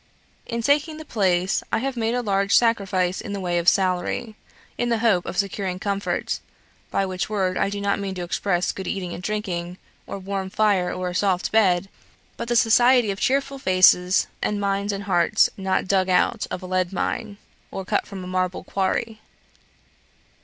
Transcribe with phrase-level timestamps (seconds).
[0.47, 4.35] In taking the place, I have made a large sacrifice in the way of salary,
[4.75, 6.39] in the hope of securing comfort,
[6.89, 9.77] by which word I do not mean to express good eating and drinking,
[10.07, 11.87] or warm fire, or a soft bed,
[12.35, 16.65] but the society of cheerful faces, and minds and hearts not dug out of a
[16.65, 17.37] lead mine,
[17.69, 19.21] or cut from a marble quarry.